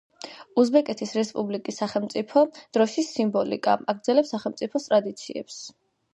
უზბეკეთის 0.61 1.11
რესპუბლიკის 1.17 1.77
სახელმწიფო 1.81 2.43
დროშის 2.79 3.13
სიმბოლიკა 3.19 3.77
აგრძელებს 3.95 4.35
სახელმწიფოს 4.37 4.91
ტრადიციებს. 4.91 5.63